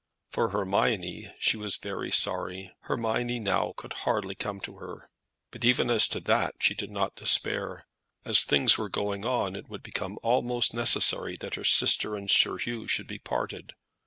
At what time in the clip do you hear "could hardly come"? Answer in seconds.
3.77-4.59